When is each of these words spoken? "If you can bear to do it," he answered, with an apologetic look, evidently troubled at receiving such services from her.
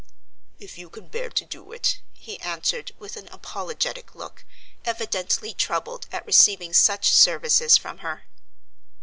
"If 0.57 0.79
you 0.79 0.89
can 0.89 1.09
bear 1.09 1.29
to 1.29 1.45
do 1.45 1.71
it," 1.71 2.01
he 2.11 2.39
answered, 2.39 2.91
with 2.97 3.17
an 3.17 3.27
apologetic 3.27 4.15
look, 4.15 4.45
evidently 4.83 5.53
troubled 5.53 6.07
at 6.11 6.25
receiving 6.25 6.73
such 6.73 7.11
services 7.11 7.77
from 7.77 7.99
her. 7.99 8.23